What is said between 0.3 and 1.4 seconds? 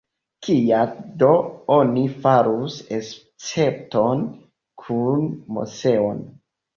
Kial do